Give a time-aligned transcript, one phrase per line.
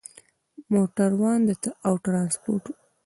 [0.71, 1.41] موټروان
[1.87, 2.65] او ترانسپورت